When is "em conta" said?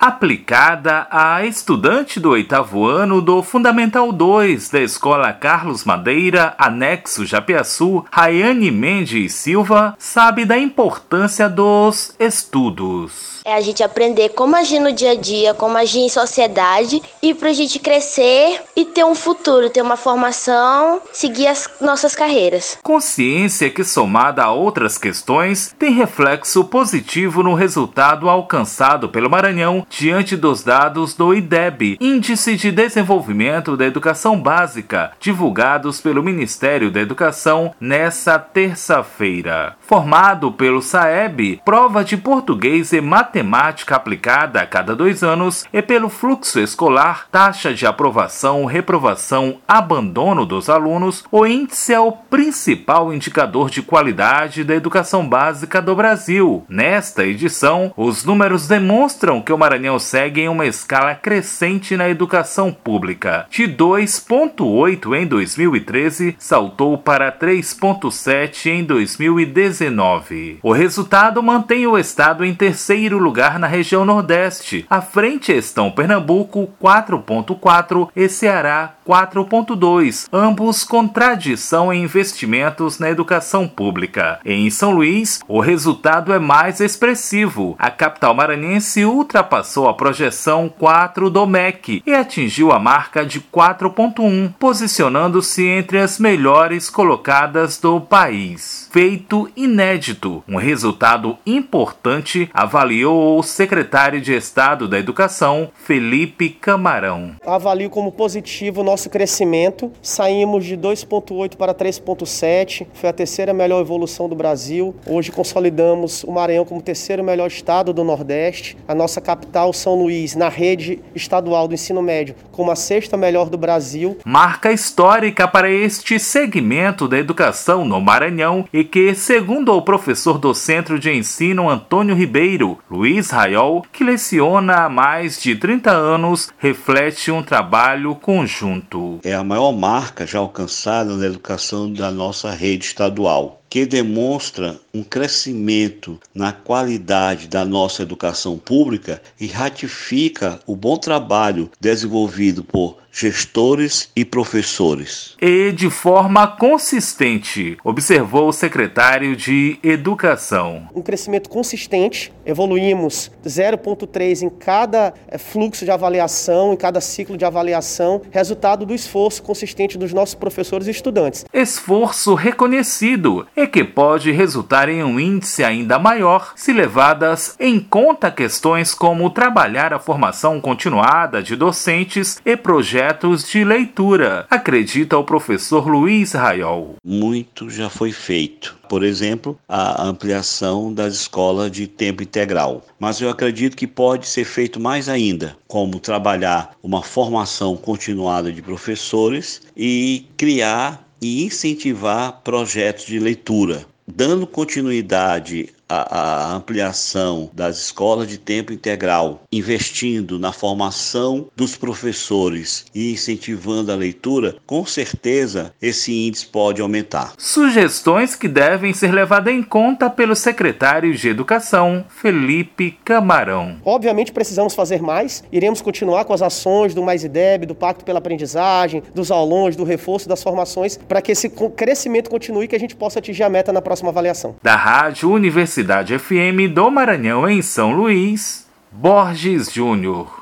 177.58-178.30, 219.52-220.08